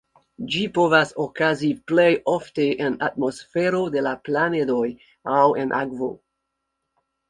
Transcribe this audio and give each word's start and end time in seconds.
Ĝi 0.53 0.61
povas 0.77 1.11
okazi 1.23 1.69
plej 1.91 2.07
ofte 2.35 2.67
en 2.87 2.99
atmosfero 3.11 3.85
de 3.99 4.07
la 4.09 4.17
planedoj 4.27 4.85
aŭ 5.39 5.49
en 5.65 5.81
akvo. 5.87 6.15